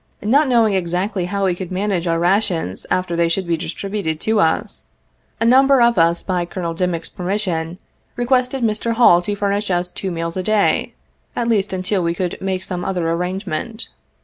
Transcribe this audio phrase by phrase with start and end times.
[0.23, 4.39] Not knowing exactly how we could manage our rations after they should be distributed to
[4.39, 4.87] us,
[5.39, 7.77] a number of us by Colonel Dimick's permission,
[8.15, 8.93] requested Mr.
[8.93, 10.95] Hall to fur nish us two meals a day,
[11.35, 13.89] at least until we could make some other arrangement.